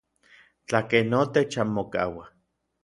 Tlakej 0.67 1.03
notech 1.11 1.53
anmokauaj. 1.61 2.29